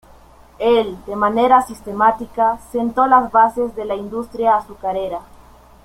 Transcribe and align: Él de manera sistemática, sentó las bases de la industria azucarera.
Él 0.57 0.97
de 1.05 1.15
manera 1.15 1.61
sistemática, 1.61 2.57
sentó 2.71 3.05
las 3.05 3.31
bases 3.31 3.75
de 3.75 3.85
la 3.85 3.93
industria 3.93 4.55
azucarera. 4.57 5.19